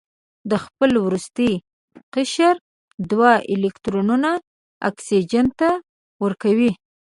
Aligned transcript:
د 0.49 0.51
خپل 0.65 0.91
وروستي 1.05 1.51
قشر 2.13 2.55
دوه 3.11 3.31
الکترونونه 3.53 4.31
اکسیجن 4.89 5.45
ته 5.59 5.69
ورکوي. 6.23 6.71